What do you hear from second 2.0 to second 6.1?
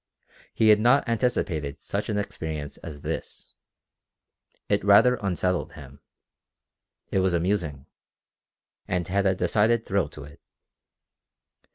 an experience as this. It rather unsettled him.